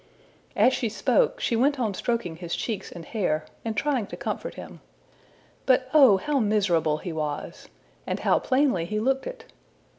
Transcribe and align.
''As 0.65 0.73
she 0.73 0.89
spoke, 0.89 1.39
she 1.39 1.55
went 1.55 1.79
on 1.79 1.93
stroking 1.93 2.37
his 2.37 2.55
cheeks 2.55 2.91
and 2.91 3.05
hair, 3.05 3.45
and 3.63 3.77
trying 3.77 4.07
to 4.07 4.17
comfort 4.17 4.55
him. 4.55 4.81
But 5.67 5.89
oh 5.93 6.17
how 6.17 6.39
miserable 6.39 6.97
he 6.97 7.13
was! 7.13 7.69
and 8.07 8.21
how 8.21 8.39
plainly 8.39 8.85
he 8.85 8.99
looked 8.99 9.27
it! 9.27 9.45